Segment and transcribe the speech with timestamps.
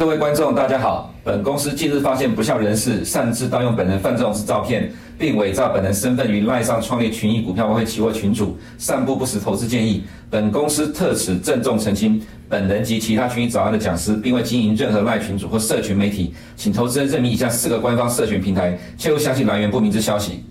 [0.00, 1.12] 各位观众，大家好。
[1.22, 10.02] 本公司近日发现不肖人士擅自盗用本人范仲式照片，并伪造本人身份于赖上创立群益股票外汇期货群组，散布不实投资建议。
[10.30, 12.18] 本公司特此郑重澄清，
[12.48, 20.42] 本人及其他群益早安的讲师，并未经营任何赖群组或社群媒体，请投资人认明以下四个官方社群平台，切勿相信来源不明之消息。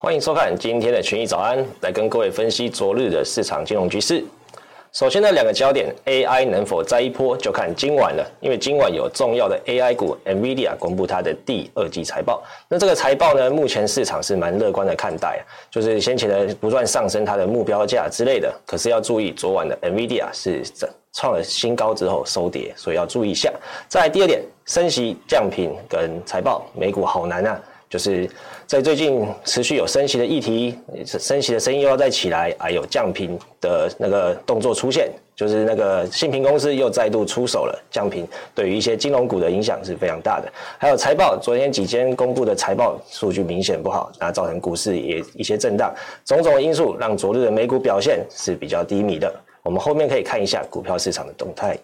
[0.00, 4.22] 欢迎收看今天的群益早安，来跟各位分析昨日的市场金融局势。
[4.92, 8.28] 首先呢，两个焦点，AI 能否再一波，就看今晚了。
[8.40, 12.42] 因为今晚有重要的 AI 股 NVIDIA 公布它的第二季财报。
[12.68, 18.52] 那这个财报呢，目前市场是蛮乐观的看待，就是先前的不断上升它的目标价之类的。
[18.66, 20.60] 可是要注意，昨晚的 NVIDIA 是
[21.12, 23.52] 创了新高之后收跌，所以要注意一下。
[23.86, 27.60] 再来第二点，升息降频跟财报，美股好难啊。
[27.90, 28.30] 就是
[28.66, 40.48] 在最近持续有升息的议题，升息的声音又要再起来，还有降频的那个动作出现，就是那个信评公司又再度出手了，降频对于一些金融股的影响是非常大的。
[40.78, 45.92] 还有财报，昨天几间公布的财报数据明显不好，那造成股市也一些震荡，
[46.24, 49.34] 种种因素让昨日的美股表现是比较低迷的。
[49.64, 51.76] 我们后面可以看一下股票市场的动态。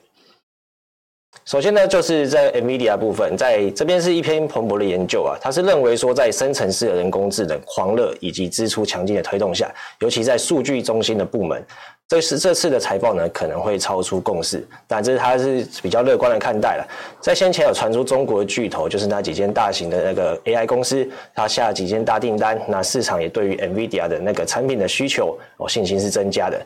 [1.46, 11.64] 首先呢，就是在 NVIDIA 部分，在这边是一篇蓬勃的研究啊，他是认为说，在深层次的人工智能狂热以及支出强劲的推动下，尤其在数据中心的部门，
[12.08, 16.88] 这是这次的财报呢可能会超出共识，但这是他是比较乐观的看待了。
[17.20, 26.60] 在先前有传出中国的巨头，就是那几间大型的那个 AI 公司，他下了几间大订单，那市场也对于 NVIDIA 的那个产品的需求哦信心是增加的。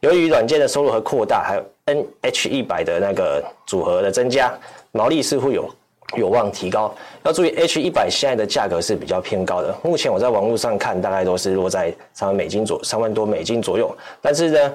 [0.00, 1.64] 由于软件的收入和扩大，还有
[2.22, 4.52] NH 一百的那个组合的增加，
[4.92, 5.68] 毛利似乎有
[6.16, 6.94] 有望提高。
[7.24, 9.74] 要注意，H 一百现在的价格是比较偏高的。
[9.82, 13.96] 目前我在网络上看，大概都是落在三万美金左三万多美金左右。
[14.20, 14.74] 但是呢，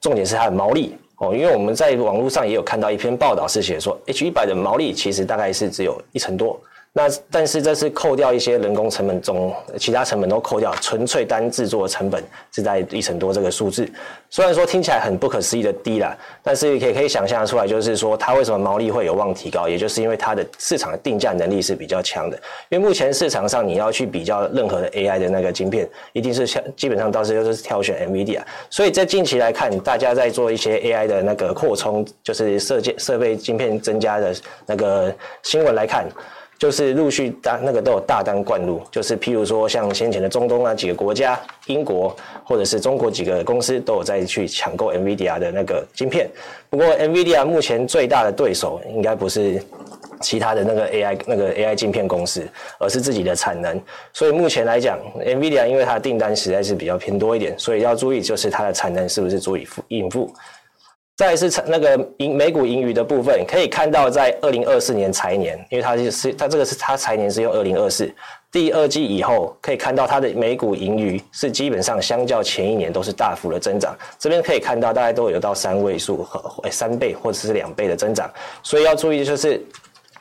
[0.00, 6.60] 重点是它的毛利哦，因为我们在网络上也有看到一篇报道，是写说 H 一百的毛利其实大概是只有一成多。
[6.94, 12.22] 那但是这是扣掉一些人工成本中，其他成本都扣掉，纯粹单制作的成本
[12.54, 13.90] 是在一成多这个数字。
[14.28, 22.36] 虽然说听起来很不可思议的低啦，但是也可以想象出来，就是说它为什么毛利会有望提高，也就是因为它的市场的定价能力是比较强的。
[22.68, 28.42] 因为目前市场上你要去比较任何的 AI 的那个晶片，一定是像基本上到时候都是挑选 NVIDIA。
[28.68, 34.34] 所以在近期来看，大家在做一些 AI 的那个扩充，就是设计设备晶片增加的
[34.66, 35.10] 那个
[35.42, 36.06] 新闻来看。
[36.62, 41.36] 就是陆续大那个都有大单灌入，就是譬如说像先前的中东啊几个国家，
[41.66, 46.30] 英国或者是中国几个公司都有在去抢购 NVIDIA 的那个晶片。
[46.70, 49.60] 不过 NVIDIA 目前最大的对手应该不是
[50.20, 52.46] 其他的那个 AI 那个 AI 晶片公司，
[52.78, 53.76] 而是自己的产能。
[54.12, 60.32] 所以目前来讲，NVIDIA 因为它的订单实在是比较偏多一点，所以要注意就是它的产能是不是足以应付。
[61.22, 68.12] 再来是那个盈每股盈余的部分，可以看到在二零二四年财年，因为它是是它这个是它财年是用二零二四
[68.50, 73.96] 第二季以后，可以看到它的每股盈余是基本上相较前一年都是大幅的增长。
[74.18, 78.28] 这边可以看到大概都有到三位数和三倍或者是两倍的增长，
[78.64, 79.64] 所以要注意就是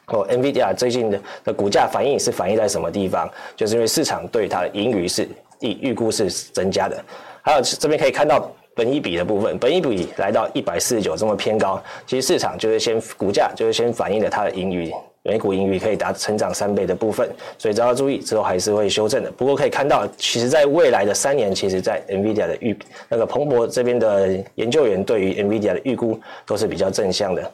[0.05, 3.27] 哦，NVIDIA 最近的的股价反应是反映在什么地方？
[3.55, 5.27] 就是因为市场对它的盈余是
[5.61, 7.03] 预预估是增加的，
[7.41, 8.51] 还有这边可以看到。
[8.73, 14.89] 本一比的部分，本一比来到一百四十九这么偏高，其实市场就是先股价就是先反映了它的盈余，
[15.23, 19.31] 每股盈余可以达成长三倍的部分，所以只要注意之后还是会修正的。
[19.33, 22.77] 不过可以看到，其实在未来的三年，其实在 NVIDIA 的预
[23.09, 27.51] 那个彭博这边的研究员对于 NVIDIA 的预估都是比较正向的。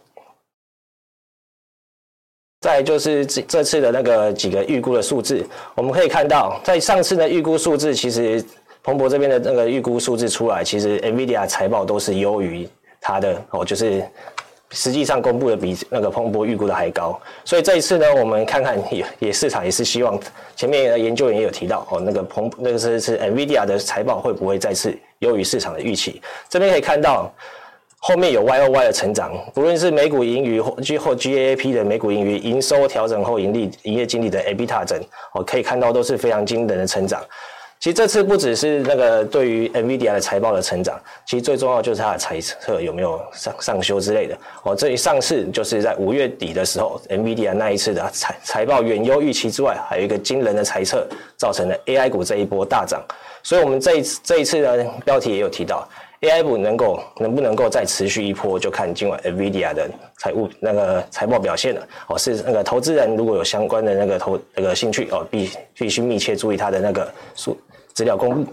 [2.61, 8.45] 再就是这这次的那个几个预估的数字，我们可以看到，在上次的预估数字其实。
[8.87, 12.65] 彭博这边的那个预估数字出来，其实 NVIDIA 财报都是优于
[13.01, 14.01] 它的哦，就是
[14.69, 17.19] 实际上公布的比那个彭博预估的还高。
[17.43, 20.17] 所以这一次呢，我们看看也 也市场也是希望
[20.55, 26.21] 前面的研究员也有提到哦，那个彭那个是是 NVIDIA 的财报会不会再次优于市场的预期？
[26.47, 27.29] 这边可以看到
[27.97, 34.95] 后面有 Y O Y 的成长，不论是美股盈余或 G 或 GAAP 的美股盈余、营收调整后盈利、营业经理的 EBITDA 值
[35.33, 37.21] 哦，可以看到都是非常惊人的成长。
[37.79, 44.35] 其实这次不只是那个对于 NVIDIA 的财报的成长，其实最重要就是它的猜测有没有上上修之类的。
[44.63, 51.07] 哦，这一上市就是在五月底的时候，NVIDIA 那一次的财财报远优预期之外，还有一个惊人的猜测，
[51.37, 52.99] 造成了 AI 股这一波大涨。
[53.43, 55.87] 所以，我们这一次这一次的，标题也有提到。
[56.21, 62.17] AI 股能够能不能够再持续一波，就看今晚 NVIDIA 的财务那个财报表现了哦。
[62.17, 67.55] 是那个投资人如果有相关的那个投那个兴趣哦，必必须密切注意它的那个数
[67.93, 68.51] 资料公布。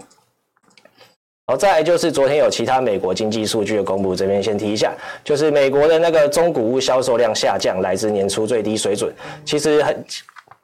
[1.47, 9.13] 好再来就是昨天有其他美国经济数据的公布，这边先提一下，就是美国的那个中古物销售量下降，来自年初最低水准。
[9.43, 10.03] 其实很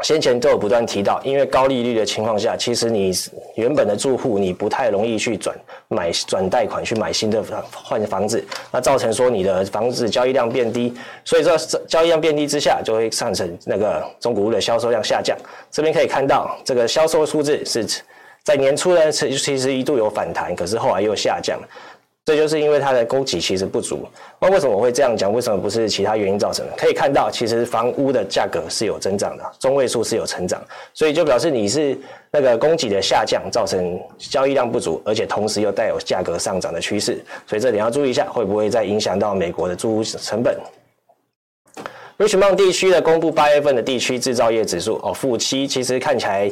[0.02, 3.12] 先前都有不断提到，因为高利率的情况下，其实你
[3.56, 5.56] 原本的住户你不太容易去转
[5.88, 7.44] 买转贷款去买新的
[7.74, 10.94] 换房子，那造成说你的房子交易量变低，
[11.24, 11.58] 所以说
[11.88, 15.38] 交易量变低之下，就会上升那个中古屋的销售量下降。
[15.70, 17.86] 这边可以看到这个销售数字是。
[18.44, 21.60] 在年初呢，其实一度有反弹，可是后来又下降，
[22.24, 24.08] 这就是因为它的供给其实不足。
[24.40, 25.34] 那为什么我会这样讲？
[25.34, 26.74] 为什么不是其他原因造成的？
[26.78, 30.62] 可以看到，其实房屋的价格是有增长的，中位数是有成长，
[30.94, 31.98] 所以就表示你是
[32.32, 40.56] 那个供给的下降造成交易量不足，而且同时又带有价格上涨的趋势，所以这点要注意一下，会不会再影响到美国的租屋成本
[42.20, 46.52] ？Richmond 地区的公布八月份的地区制造业指数哦，负七，其实看起来。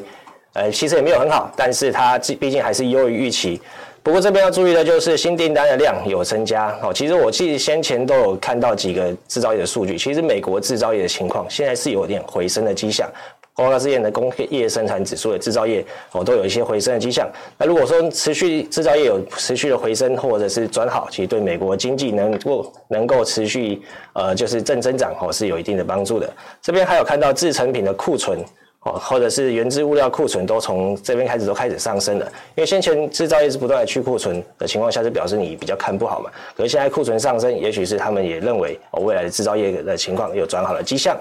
[0.54, 3.62] 呃，其实也没有很好，但是它毕竟还是优于预期。
[4.02, 6.92] 不过这边要注意的就是新订单的量有增加哦。
[6.94, 13.10] 其实我记得先前都有看到几个制造业的数据，其实美国制造业的情况现在是有点回升的迹象。
[13.56, 17.30] 包括之前的工业生产指数的制造业哦，都有一些回升的迹象。
[17.58, 23.82] 那如果说持续制造业有持续的回升或者是转好，其实对美国经济能够能够持续
[24.14, 26.34] 呃就是正增长哦，是有一定的帮助的。
[26.62, 28.40] 这边还有看到制成品的库存。
[28.82, 36.32] 哦，或者是原质物料库存都从这边开始都开始上升了，因为先前制造业是不断的去库存的情况下，就表示你比较看不好嘛。
[36.56, 41.18] 可是现在库存上升，也许是他们也认为哦，未来的制造业的情况有转好的迹象。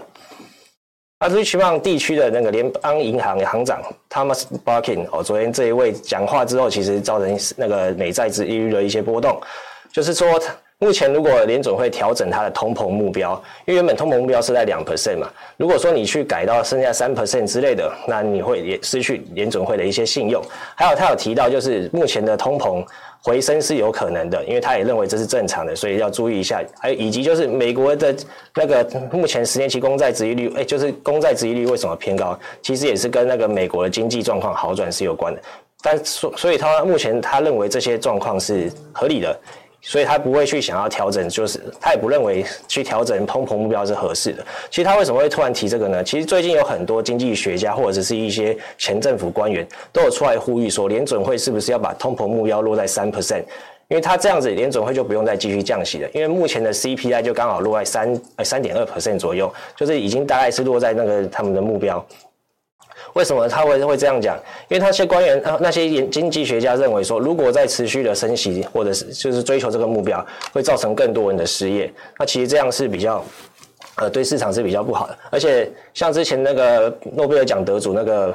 [1.18, 9.40] 那至于期望地区的那个联邦银行行长 Thomas Barkin 哦，昨天这一位讲话之后，其实造成那个美债值利率的一些波动，
[9.92, 10.40] 就是说。
[10.80, 13.32] 目前，如果联准会调整它的通膨目标，
[13.66, 20.40] 因为原本通膨目标是在两 percent 嘛，如果说你去改到剩下三 percent 之类的，那你会也失去联准会的一些信用。
[20.76, 22.86] 还有，他有提到，就是目前的通膨
[23.20, 26.62] 回升是有可能的，因为他也认为这是正常的，所以要注意一下。
[26.78, 28.14] 还有，以及就是美国的
[28.54, 32.38] 那个目前十年期公债殖利率，哎，就是公债殖利率为什么偏高？
[32.62, 35.42] 其实也是跟那个美国的经济状况好转是有关的。
[35.82, 39.36] 但所所以，他目前他认为这些状况是合理的。
[39.80, 44.44] 所以他不会去想要调整，就是他也不认为去调整通膨目标是合适的。
[44.70, 46.02] 其实他为什么会突然提这个呢？
[46.02, 53.44] 其实最近有很多经济学家或者是一些前政府官员都有出来呼吁说，联准会是不是要把通膨目标落在三 percent？
[53.88, 56.08] 因为他这样子，联准会就不用再继续降息了。
[56.12, 62.04] 因为目前的 CPI 就刚好落在三呃三点二 percent 左右，就是已经大概是落在那个他们的目标。
[63.18, 64.36] 为什么他会会这样讲？
[64.68, 71.92] 因为那些官员、那些经济学家认为说，如果在持续的升息，或者是就是追求这个目标，会造成更多人的失业。
[72.16, 73.24] 那其实这样是比较，
[73.96, 75.18] 呃，对市场是比较不好的。
[75.32, 78.32] 而且像之前那个诺贝尔奖得主那个，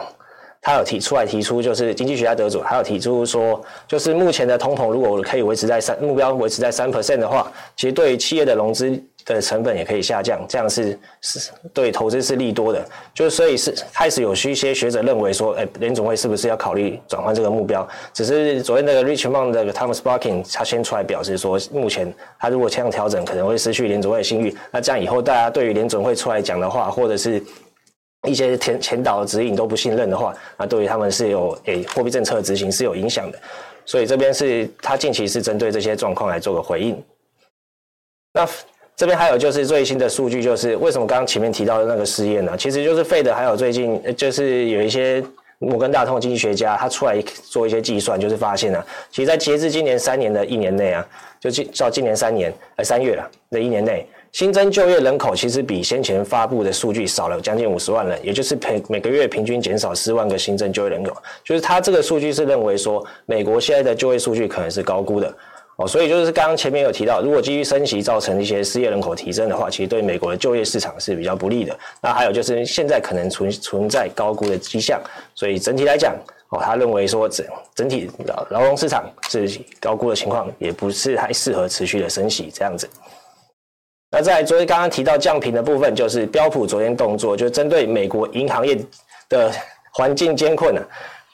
[0.62, 9.02] 他有提出来提出，就是经济学家得主，他有提出说，就是目前的通膨如果可以维持在三目标维持在三 percent 的话，其实对于企业的融资。
[9.26, 12.86] 的成本也可以下降，这样是是对投资是利多的。
[13.14, 17.88] 就是所以是开始有一些学者认为说，哎，联总会是不是要考虑转换这个目标？
[18.14, 24.56] 只是昨天那个 Richmond 的 Thomas Barkin 他先出来表示说，目前他如果这样调整，可能会失去联总会的信誉。
[24.72, 27.42] 那这样以后大家对于联总会出来讲的话，或者是
[28.28, 33.40] 一些前前导指引都不信任的话，那对于他们是有诶货币政策执行是有影响的。
[33.86, 37.02] 所以这边是他近期是针对这些状况来做个回应。
[38.34, 38.48] 那。
[38.96, 42.56] 这边还有就是最新的数据，就是为什么刚刚前面提到的那个失业呢？
[42.58, 45.24] 其实就是 Fed 还有最近就是有一些
[45.58, 47.20] 摩根大通的经济学家，他出来
[47.50, 51.06] 做一些计算，就是发现呢、其实，在截至今年三年的一年内啊，
[51.40, 61.16] 就今到今年三年呃三月了的一年内，新增就业人口其实比先前发布的数据少了将近五十万人，也就是每每个月平均减少四万个新增就业人口。
[61.44, 65.34] 就是他这个数据是认为说，美国现在的就业数据可能是高估的。
[65.78, 71.76] 哦，所以就是刚刚前面有提到，如果继续升息造成一些失业人口提升的话，其实对美国的就业市场是比较不利的。
[72.00, 75.02] 那还有就是现在可能存存在高估的迹象，
[75.34, 76.16] 所以整体来讲，
[76.50, 79.50] 哦，他认为说整整体劳劳动市场是
[79.80, 82.88] 高估的情况，也不是太适合持续的升息这样子。
[84.12, 88.78] 那在昨天刚刚提到降频的部分，就是标普昨天动作，就针对美国银行业
[89.28, 89.52] 的
[89.92, 90.84] 环境艰困啊。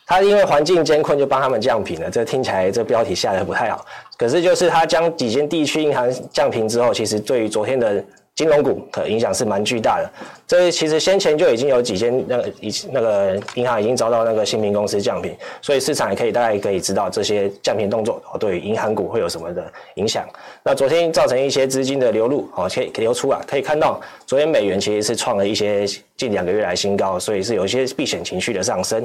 [0.08, 2.10] 他因为环境艰困，就帮他们降频了。
[2.10, 3.86] 这听起来这标题下得不太好。
[4.20, 8.04] 可是就是它将几间地区银行降评之后，其实对于昨天的
[8.36, 10.10] 金融股的影响是蛮巨大的。
[10.46, 20.28] 这其实先前就已经有几间那个以那个银行已经遭到那个信评公司降评，所以市场也可以大概可以知道这些降评动作对于银行股会有什么的影响。
[20.64, 25.86] 那昨天造成一些资金的流入，哦，可以流出啊，可以看到昨天美元其实是创了一些
[26.18, 29.02] 近两个月来新高，所以是有一些避险情绪的上升。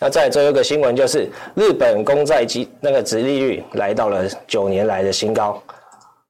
[0.00, 5.62] 那再最后一个新闻就是日本公债基那个殖利率来到了九年来的新高。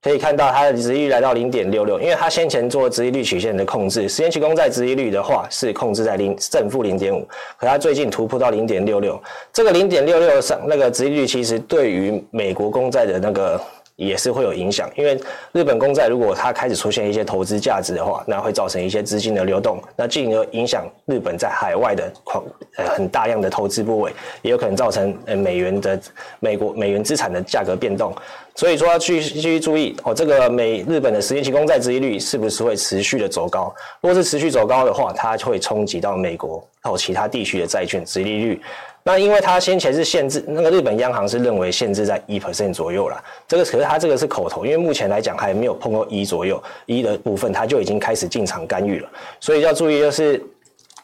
[0.03, 7.27] 可以看到它的殖利率来到零点六六，因为它先前做殖利率曲线的控制，十年期公债殖利率的话是控制在零正负零点五，
[7.59, 9.19] 可它最近突破到零点六六，
[9.51, 13.59] 这个零点六六上那个殖利率其实对于美国公债的那个。
[13.97, 15.17] 也是会有影响，因为
[15.53, 22.45] 日本公债如果它开始出现一些投资价值的话，那会造成一些资金的流动，那进而影响日本在海外的狂
[22.77, 26.01] 呃很大量的投资部位，也有可能造成呃美元的
[26.41, 28.13] 美国美元资产的价格变动。
[28.57, 33.73] 所以说要继续继续注意哦，这个美日本的十年期公债殖利率是不是会持续的走高？
[34.01, 38.61] 如果是持续走高的话，它会冲击到美国还有其他地区的债券殖利率。
[39.07, 43.23] 那因为它先前是限制，那个日本央行是认为限制在一 percent 左右啦。
[43.47, 49.09] 这个可是它这个是口头，因为目前来讲还没有碰到一左右一的部分，它就已经开始进场干预了。
[49.41, 50.43] 所以要注意就是，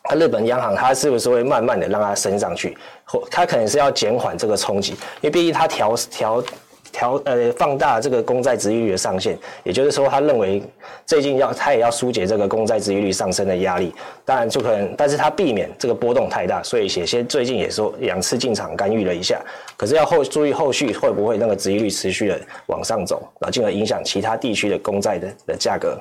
[0.03, 6.43] 它日本央行它是不是会慢慢的让它升上去，或它可能是要减缓这个冲击，因为毕竟它调调。
[6.93, 10.63] 调呃放大这个公债殖利率的上限，也就是说，他认为
[11.07, 13.93] 最近要他也要疏解这个公债殖利率上升的压力，
[14.25, 19.41] 当然就可能，但是他避免这个波动太大，所以写些最近也说两次进场干预了一下，
[19.77, 26.01] 可是要后注意后续会不会那个殖利率持续的往上走，然后进而影响其他地区的公债的的价格。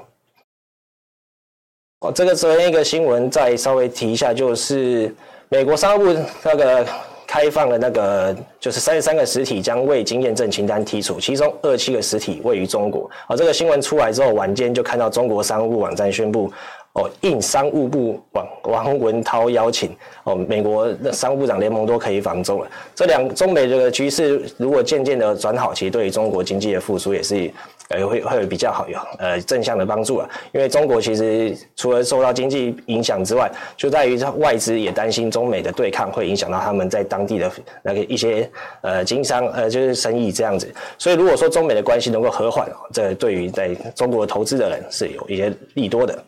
[2.01, 5.13] 哦，这个昨天一个新闻再稍微提一下，就是
[5.49, 6.85] 美国商务部那个。
[7.29, 13.07] 开放了那个就是三十三个实体将未经验证清单剔除，其中二七个实体位于中国。
[13.27, 16.51] 哦，这个新闻出来之后，晚间就看到中国商务部网站宣布，
[16.93, 22.67] 哦，应商务部王王文涛邀请，哦，美国的商务部长联盟都可以访中了。
[22.95, 27.51] 这两中美这个局势如果渐渐的转好，其实对于中国经济的复苏也是。
[27.89, 38.49] 呃，会会比较好有呃正向的帮助啊，因为中国其实除了受到经济影响之外，就在于外资也担心中美的对抗会影响到他们在当地的那个一些
[38.81, 46.23] 呃经商呃就是生意这样子，所以如果说中美的关系能够和缓，这对于在中国投资的人是有一些利多的。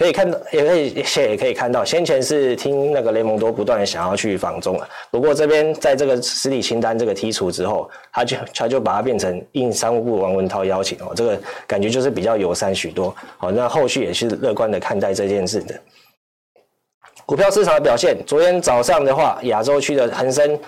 [0.00, 4.88] 可以看到，也可以也可以看到，先前是听那个雷蒙多不断想要去访中了。
[5.10, 13.14] 不过这边在这个实体清单这个剔除之后，他就他就把它变成应商务部王文涛邀请哦，这个感觉就是比较友善许多。
[13.36, 15.78] 好，那后续也是乐观的看待这件事的。
[17.30, 20.58] 股票市场的表现，昨天早上的话，亚洲区的恒生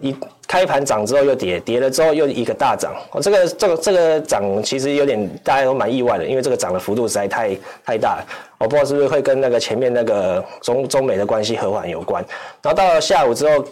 [0.00, 0.12] 一。
[0.48, 2.94] 开盘涨之后又跌，跌了之后又一个大涨。
[3.12, 8.26] 哦，这个这个这个涨其实有点大家都蛮意外的，因为这个涨的幅度实在太太大了。
[8.56, 12.24] 我不知道是不是会跟那个前面那个中中美的关系和缓有关。
[12.62, 13.62] 然后到了下午之后，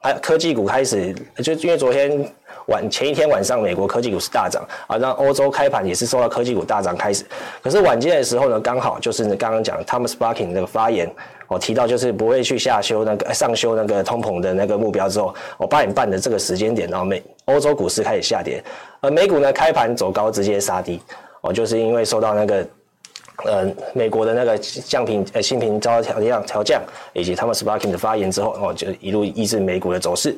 [0.00, 2.26] 还科技股开始，就因为昨天
[2.68, 7.22] 晚前一天晚上美国科技股是大涨啊，那欧洲开盘也是受到科技股大涨开始。
[7.62, 11.06] 可是晚间的时候呢，刚好就是刚刚讲 Thomas Barkin 那个发言。
[11.46, 18.62] 我提到就是不会去下修那个上修那个通膨的那个目标之后，我八点半的这个时间点，然后美欧洲股市开始下跌，
[19.00, 21.00] 而美股呢开盘走高直接杀低，
[21.42, 22.66] 哦，就是因为受到那个
[23.44, 26.82] 呃美国的那个降频呃新品遭调降调降，
[27.12, 30.36] 以及他们 s p a r k i n g 的发言之后，哦，就一路抑制美股的走势。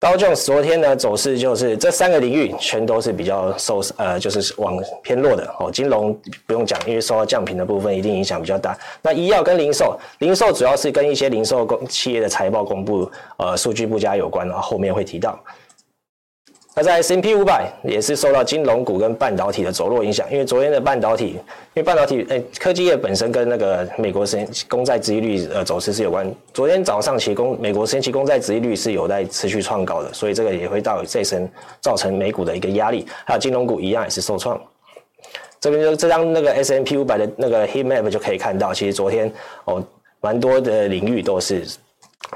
[0.00, 8.78] 高中昨天呢走势就是这三个领域全都是比较受呃就是往偏弱的哦，金融不用讲，因为受到降频的部分一定影响比较大。
[9.02, 15.36] 那医药跟零售，零售主要是跟一些零售公企业的财报公布呃数据不佳有关，然后后面会提到。
[16.78, 21.40] 那在 S&P 五百也是受到金融股跟半导体的走弱影响，因为昨天的半导体，因
[21.74, 26.32] 为半导体，诶，科技业本身跟那个美国十公债殖利率呃走势是有关。
[26.54, 31.48] 昨天早上其公美国十年期公债殖利率是有在持续创高的，所以这个也会到这层
[31.80, 34.56] 造成美股的一个压力，还有金融股一样也是受创。
[35.58, 39.28] 这边就这张那个 S&P 五百的那个 heat map 就可以看到，其实昨天
[39.64, 39.84] 哦，
[40.20, 41.66] 蛮多的领域都是。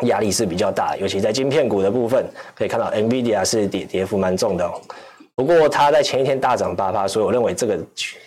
[0.03, 4.71] 压力是比较大，尤其在晶片股的部分，可以看到 NVIDIA 是跌跌幅蛮重的。
[5.35, 7.79] 不过它在前一天大涨八趴，所以我认为这个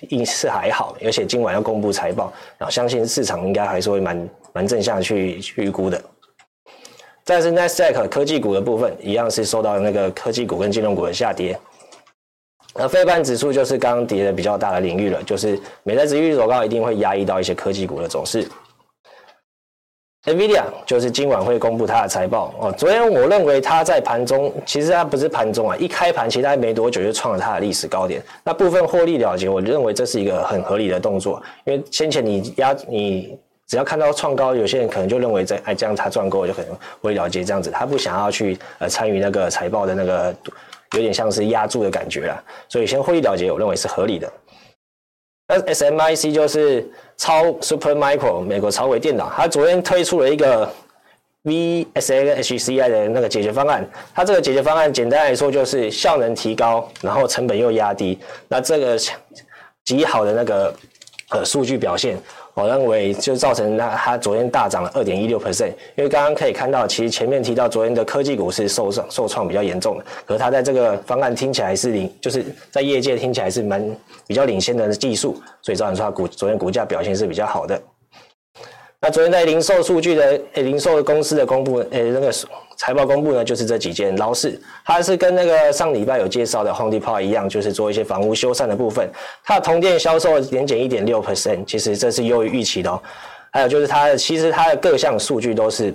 [0.09, 6.01] 应是还好，而且今晚要公布财报，然后相信市场应该还是会蛮蛮正向去预估的。
[7.23, 11.57] 再是 Nasdaq 科技股的部分，一样是受到那个科技股跟金融股的下跌。
[12.73, 18.47] 而费半指数就是刚刚跌的比较大的领域了，就是美债指数走高，一定会压抑到一些科技股的走势。
[20.25, 22.71] NVIDIA 就是今晚会公布它的财报哦。
[22.71, 28.19] 昨天我认为它在盘中，其实它不是盘中啊，一开盘其实它没多久就创了它的历史高点。
[28.43, 40.35] 那部分获利了结，我认为这是一个很合理的动作，因为先前你压你只要看到创高，有些人可能就认为这哎这样它赚够就可能获利了结这样子，他不想要去呃参与那个财报的那个
[40.93, 44.27] 有点像是压住的感觉啦，所以先获利了结，我认为是合理的。
[45.47, 46.87] 那 SMIC 就是
[47.17, 50.67] 超 Super Micro 美国超微电脑，它昨天推出了一个
[51.43, 53.87] VSA 跟 HCI 的那个解决方案。
[54.13, 58.97] 它这个解决方案简单来说就是效能提高，然后成本又压低，那这个
[59.83, 60.73] 极好的那个
[61.29, 62.17] 呃数据表现。
[62.55, 73.85] 我认为就造成那它昨天大涨了二点一六 percent，因为刚刚可以看到，其实前面提到昨天的科技股是受伤受创比较严重的，可是它在这个方案听起来是领，就是在业界听起来是蛮
[74.25, 77.79] 比较领先的技术，所以造成说它股昨天股价表现是比较好的。
[79.01, 82.31] 那昨天在零售数据的诶，零售公司的公布诶，那个
[82.77, 89.09] 财报公布呢，就是这几件劳氏，它是跟那个上礼拜有介绍的 Home Depot 一样，就是做一些房屋修缮的部分。
[89.43, 93.01] 它的同店销售年减一点六 percent，其实这是优于预期的哦。
[93.51, 95.93] 还有就是它的，其实它的各项数据都是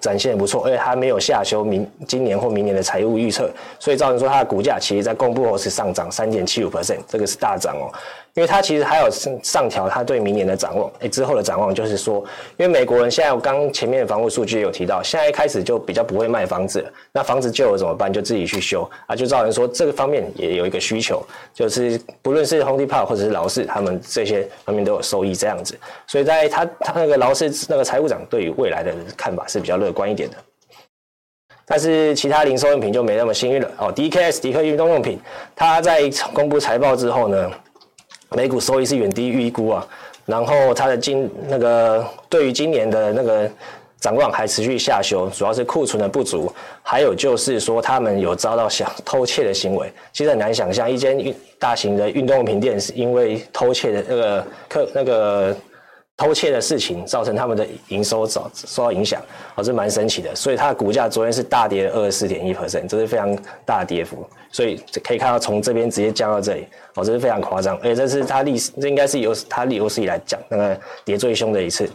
[0.00, 7.92] 展现不错，而且它没有下修明今年或明年的财务预测，所以造成说它的股价其实在公布后是上涨三点七五 percent，这个是大涨哦。
[8.38, 9.10] 因为它其实还有
[9.42, 12.24] 上调，它对明年的展望，诶，之后的展望就是说，
[12.56, 18.12] 因为美国人现在我刚前面的房屋数据有提到，现在一开始就比较不会卖房子，那房子旧了怎么办？
[18.12, 21.20] 就自己去修啊，就造成说这个方面也有一个需求，
[21.52, 25.76] 就是不论是 Home Depot 或者是劳氏，他们这些方面都有收益这样子，
[26.06, 30.36] 所以在他他那个劳氏那个财务长对于未来的看法是比较乐观一点的，
[31.66, 35.18] 但是其他零售用品就没那么幸运了哦，DKS 迪克运动用品，
[35.56, 37.50] 它在公布财报之后呢，
[38.30, 39.86] 每股收益是远低于预估啊，
[40.26, 43.50] 然后它的今那个对于今年的那个
[44.00, 49.92] 展望还持续下修，主要是库存的不足，还有就是说他们有遭到想偷窃的行为。
[50.12, 55.56] 其实很难想象一间运大型的运动用品店是因为偷窃的那个客那个。
[56.18, 59.22] 偷窃的事情造成他们的营收遭受到影响，
[59.54, 60.34] 哦，这蛮神奇的。
[60.34, 63.34] 所以它的股价昨天是大跌了二十四点一 percent，这是非常
[63.64, 64.28] 大的跌幅。
[64.50, 67.76] 所以可以看到从这边直接降到这里，哦，这是非常夸张。
[67.78, 71.88] 而且这是它历史，这应该是有它有史以来讲那个跌最凶的一次。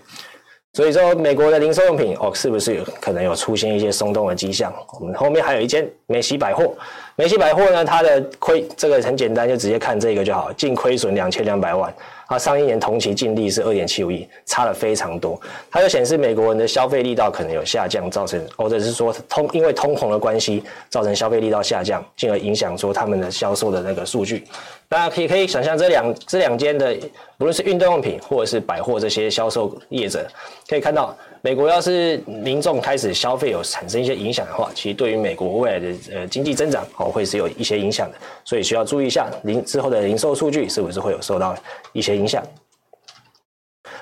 [0.76, 4.74] 所以说，美国的零售用品哦，是不是有可能有出现一些松动的迹象？
[5.00, 6.74] 我们后面还有一间梅西百货，
[7.16, 11.94] 梅西百货呢，它的亏这个很简单，就直接看这个就好，净亏损两千两百万。
[12.28, 15.40] 啊，上一年同期净利是二点七五亿，差了非常多。
[15.70, 24.44] 它就显示美国人的消费力道可能有下降，造成或者是说通因为通膨的关系，造成消费力道下降，进而影响说他们的销售的那个数据。
[24.88, 26.96] 大家可以可以想象这两这两间的，
[27.40, 30.26] 无论是运动用品或者是百货这些销售业者，
[30.68, 31.16] 可以看到。
[31.46, 41.54] 美国要是民众开始消费有产生一些影响的话，其实对于美国未来的呃经济增长哦会是有一些影响的，所以需要注意一下零之后的零售数据是不是会有受到
[41.92, 42.44] 一些影响。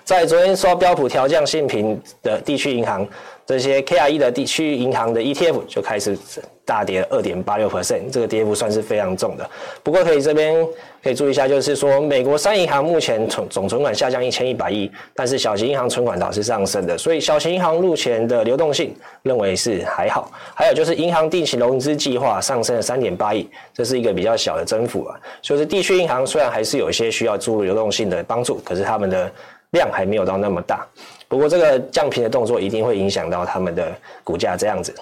[0.03, 3.07] 在昨天刷标普调降信评的地区银行。
[3.43, 6.17] 这些 KRE 的地区银行的 ETF 就开始
[6.63, 9.49] 大跌二点八六 percent，这个跌幅算是非常重的。
[9.83, 10.65] 不过可以这边
[11.03, 20.31] 可以注意一下，就是说美国商业银行目前总总存款下降一千一百亿，但是小型银行存款倒是上升的，所以小型银行目前的流动性认为是还好。
[20.55, 25.19] 还有就是银行定期融资计划上升了三点八亿，这是一个比较小的增幅啊。
[25.41, 29.29] 所以是地区银行虽然还是有一些需要注入流动性的帮助，可是他们的
[29.71, 30.85] 量还没有到那么大。
[31.27, 33.91] 不过这个降频的动作一定会影响到他们的
[34.23, 34.93] 股价，这样子。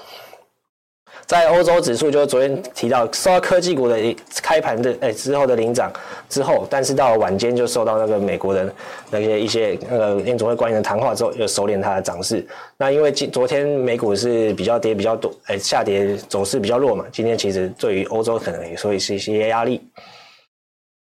[1.26, 5.92] 在欧洲指数，就是昨天提到受到科技股的开盘的诶之后的领涨
[6.28, 8.74] 之后，但是到晚间就受到那个美国的
[9.12, 12.44] 那些一些那个联总会官员的谈话之后，又收敛它的涨势。
[12.78, 19.82] 那因为今昨天美股是比较跌比较多，诶下跌走势比较弱嘛，今天其实对于欧洲可能也所以是一些压力。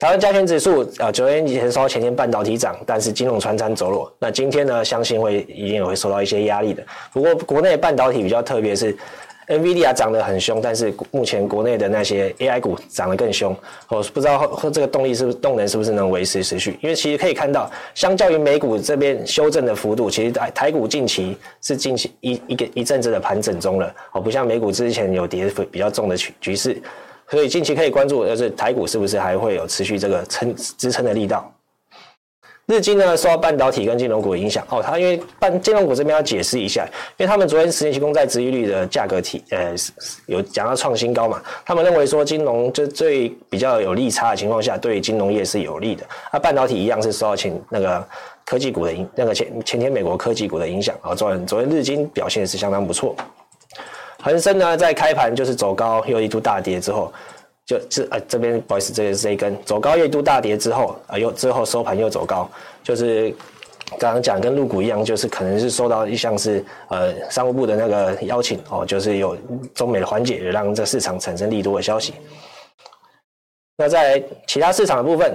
[0.03, 4.13] 台湾加权指数啊，昨天也受前天半导体涨，但是金融传产走弱。
[4.19, 6.85] 那今天呢，相信会一定也会受到一些压力的。
[7.13, 8.97] 不过国内半导体比较特别是
[9.47, 13.57] ，NVIDIA 涨得很凶，但是目前国内的那些 AI 股涨得更凶。
[13.91, 16.77] 我不知道这个动力是不是动能是不是能维持持续？
[16.83, 23.95] 因为其实可以看到，相较于美股这边修正的幅度，其实台台股近期是近期一一个一阵子的盘整中了。
[24.15, 26.83] 哦，不像美股之前有跌比较重的局局势。
[27.33, 31.51] 所以近期可以关注，就是台股是不是还会有持续这个撑支撑的力道。
[32.67, 39.75] 日经呢，受到半导体跟金融股的影响哦，它因为半金融股这边要解释一下，因为他们昨天十年期公债殖利率的价格提呃
[40.27, 46.05] 有讲到创新高嘛，他们认为说金融就最比较有利差的情况下，对金融业是有利的。
[46.35, 48.07] 那半导体一样是受到前那个
[48.45, 53.17] 科技股的影，那个前前天美国科技股的影响啊，昨天昨天日经表现是相当不错。
[54.23, 57.13] 恒生呢，在开盘就是走高，又一度大跌之后，
[57.67, 62.49] 就这呃这边不好意思，这个是这一根走高又一度大跌之后啊，又之后收盘又走高，
[62.85, 63.35] 就是
[63.99, 69.37] 刚刚讲跟入股一样，就是可能是受到一项是呃商务部的那个邀请哦，就是有
[69.75, 72.15] 中美的缓解，让这市场产生利多的消息。
[73.77, 75.35] 那在其他市场的部分，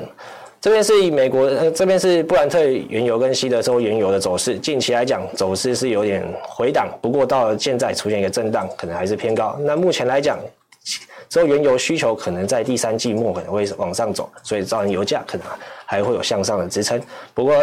[0.60, 4.58] 这边是以美国，呃，这边是布兰特原油跟西德州原油的走势。
[4.58, 9.56] 近期来讲，走势是有点回档，不过到现在出现一个震荡，可能还是偏高。
[9.62, 10.40] 那目前来讲，
[11.30, 15.46] 之后原油需求可能在第三季末可能会往上走，所以造成油价可能
[15.86, 17.00] 还会有向上的支撑。
[17.36, 17.56] 不过，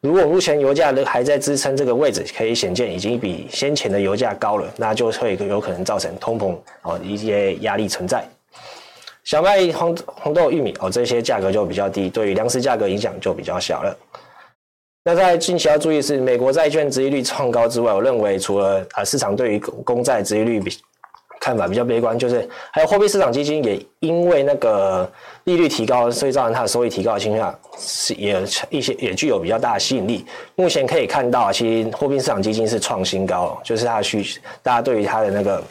[0.00, 8.24] 如果目前油价还在支撑这个位置，可以显见已经比先前的油价高了，那就会有可能造成通膨哦一些压力存在。
[9.28, 13.94] 小麦、红红豆、玉米哦，这些价格就比较低，对于粮食价格影响就比较小了。
[15.04, 20.74] 那在近期要注意是，美国债券殖利率创高之外，我认为除了啊市场对于公债殖利率比
[21.40, 25.06] 看法比较悲观，就是还有货币市场基金也因为那个
[25.44, 30.24] 利率提高，所以造成它的收益提高的情况下是也一些也具有比较大的吸引力。
[30.54, 34.24] 目前可以看到，其实货币市场基金是创新高，就是它的需
[34.62, 35.62] 大家对于它的那个。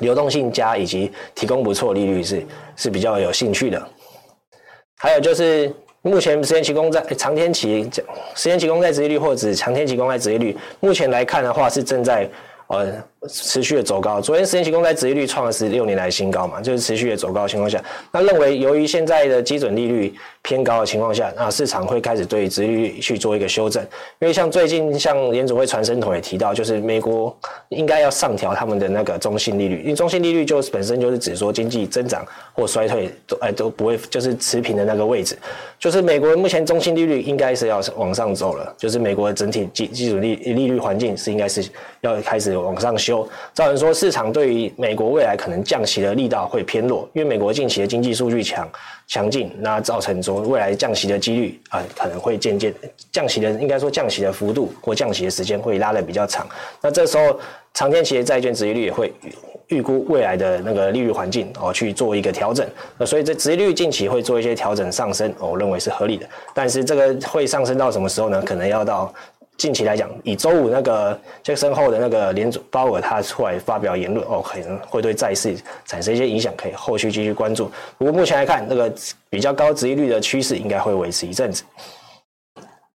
[0.00, 3.82] 流动性加以及提供不错利率是是比较有兴趣的，
[4.96, 7.88] 还有就是目前时间期公债长天期
[8.34, 12.28] 时间期公债殖利率或者长天期公债殖利率，目前来看的话是正在。
[12.66, 12.90] 呃，
[13.28, 14.20] 持续的走高。
[14.20, 23.82] 昨天十年期公债殖利率创了十六年来新高嘛，就是持续的走高的情况下，那认为由于现在的基准利率偏高的情况下，那市场会开始对殖利率去做一个修正。
[24.20, 27.36] 因为像最近像联储会传声筒也提到，就是美国
[27.68, 35.36] 应该要上调他们的那个中性利率，因为中性利率就是本身就是指说经济增长或衰退都哎都不会就是持平的那个位置，
[35.78, 41.62] 就是美国目前中性利率应该是要往上走了，就是美国的整体基基准利利率环境是应该是
[42.00, 42.54] 要开始。
[42.54, 43.13] 往上修，
[43.52, 48.66] 造成说市场对于美国未来可能降息的力道会偏弱，因为美国近期的经济数据强
[49.06, 52.72] 强劲，那造成说未来降息的几率啊、可能会渐渐
[53.12, 56.46] 降息的，应该说降息的幅度或降息的时间会拉得比较长。
[56.80, 57.38] 那这时候
[57.74, 59.12] 长天期的债券殖利率也会
[59.68, 62.66] 预估未来的那个利率环境哦去做一个调整，
[62.98, 66.26] 那所以这殖利率近期会做一些调整上升，我认为是合理的。
[66.54, 68.42] 但是这个会上升到什么时候呢？
[68.42, 69.12] 可能要到。
[69.56, 75.54] 近期来讲，以周五那个杰克森后的那个联准鲍尔他出来发表言论哦，可能会对债市
[75.86, 77.70] 产生一些影响，可以后续继续关注。
[77.96, 78.92] 不过目前来看，那个
[79.30, 81.62] 比较高值利率的趋势应该会维持一阵子。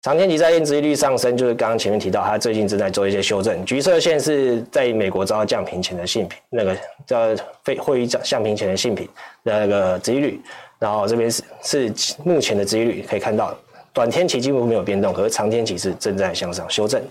[0.03, 3.65] 长天期债券值利率上升，就是刚刚前面提到，它最近正在做一些修正。
[3.65, 7.19] 橘色线是在美国遭到降评前的信品，那个叫
[7.65, 9.09] 非会议降评前的信品
[9.45, 10.41] 的那个值利率，
[10.79, 11.93] 然后这边是是
[12.25, 13.57] 目前的值利率，可以看到。
[13.99, 17.03] 短天期几乎没有变动，可是长天期是正在向上修正。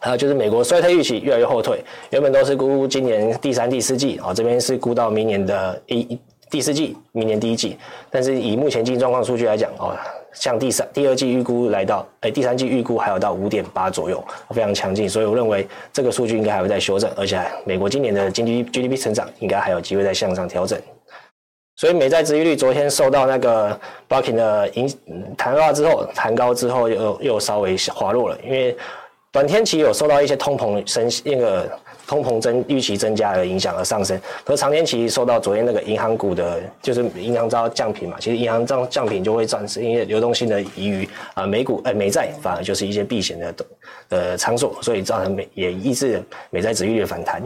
[0.00, 6.18] 还有就是美国衰退预期越来越后退，原本都是估今年第三、第四季啊，这边是估到明年的一
[6.50, 7.78] 第四季，明年第一季。
[8.10, 9.96] 但是以目前经济状况数据来讲，哦，
[10.32, 14.20] 像第三、第二季预估来到，哎，第三季预估还有到五点八左右，
[14.50, 15.08] 非常强劲。
[15.08, 20.76] 所以我认为这个数据应该还会再修正，而且美国今年的经济 GDP 成长应该还有机会再向上调整。
[21.82, 23.76] 所以美债殖利率昨天受到那个
[24.08, 24.88] Bucking 的影
[25.36, 28.76] 谈话之后弹高之后又又稍微滑落了，因为
[29.32, 31.68] 短天期有受到一些通膨升那个
[32.06, 43.54] 通膨增预期增加的影响而上升，可是长天期受到昨天那个银行股的，就是银行遭降品嘛，其实银行降降品就会暂时因为流动性的疑虑啊，美股哎美债反而就是一些避险的
[44.10, 47.42] 呃场所，所以造成美也抑制美债殖利率的反弹。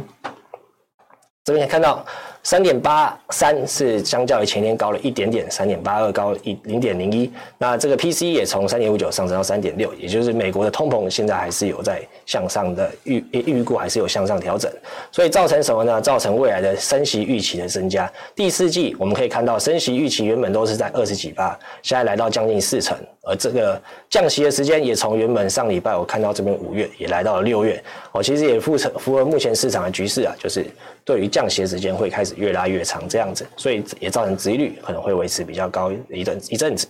[1.42, 2.05] 这边可以看到。
[2.47, 7.29] 三点八三是相较于前天高了一点点，三点八二高一零点零一。
[7.59, 14.71] 那这个 P C 也从三点五九上升到三点六，也就是美国的通膨现在还是有在向上的预预估，还是有向上调整，
[15.11, 16.01] 所以造成什么呢？
[16.01, 18.09] 造成未来的升息预期的增加。
[18.37, 30.65] 第四季我们可以看到，升息预期原本都是在二十几吧，现在来到将近四成，而这个降息的时间也从原本上礼拜我看到这边五月也来到了六月，哦，其实也符合符合目前市场的局势啊，就是
[31.05, 32.35] 对于降息的时间会开始。
[32.37, 36.87] 越拉越长这样子，所以也造成殖利率可能会维持比较高一阵一阵子。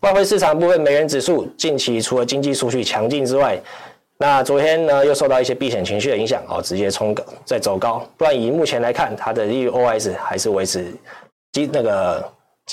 [0.00, 3.56] 外汇市场部分，美元指数近期除了经济数据强劲之外，
[4.18, 8.04] 那昨天呢又受到一些避险情绪的影响，哦，直接冲高再走高。
[8.16, 10.92] 不然以目前来看，它的利率 OS 还是维持
[11.52, 12.28] 基那个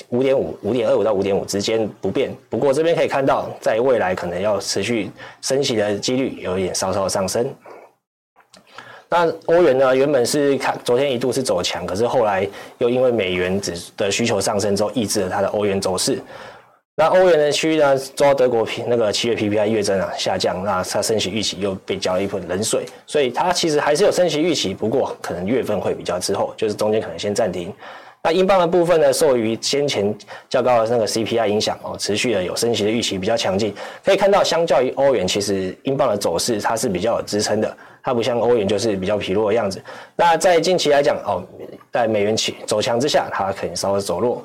[0.09, 2.33] 五点五、五点二五到五点五之间不变。
[2.49, 7.53] 不过这边可以看到，在未来可能要持续升息的几率有一点稍稍上升。
[9.09, 9.93] 那欧元呢？
[9.93, 16.17] 原本是看昨天一度是走强，可是后来又因为美元指的需求上升之后，抑制了它的欧元走势。
[16.95, 27.73] 那欧元的区域呢，受到德国那个七月 PPI 月增啊下降，那它升息预期又被浇了一盆冷水，所以它其实还是有升息预期，不过可能月份会比较滞后，就是中间可能先暂停。
[28.23, 30.15] 那英镑的部分呢，受于先前
[30.47, 33.73] 较高的那个 CPI 影响哦，持续的有升息的预期比较强劲。
[34.03, 37.75] 可以看到，相较于欧元，其实英镑的走势它是比较有支撑的。
[38.03, 39.81] 它不像欧元就是比较疲弱的样子。
[40.15, 41.43] 那在近期来讲，哦，
[41.91, 44.43] 在美元起走强之下，它可能稍微走弱。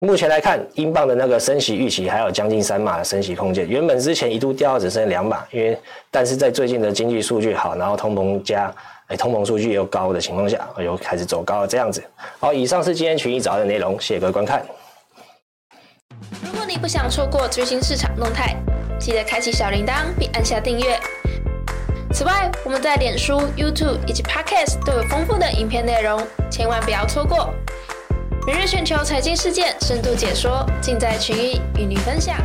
[0.00, 3.66] 目前来看，英镑的那个升息预期还有将近三码的升息空间。
[3.66, 5.78] 原本之前一度掉到只剩两码，因为
[6.10, 8.74] 但是在最近的经济数据好，然后通膨加，
[9.08, 12.02] 哎，通膨数据又高的情况下，又开始走高了这样子。
[12.40, 14.64] 好，以上是今天群益早的内容，谢谢各位观看。
[16.42, 18.56] 如果你不想错过最新市场动态，
[18.98, 20.98] 记得开启小铃铛并按下订阅。
[22.14, 27.52] 此外，我们在脸书、YouTube 以及 Podcast 都有丰富的影片内容，千万不要错过。
[28.46, 32.36] 每日全球财经事件深度解说，尽在群益与你分享。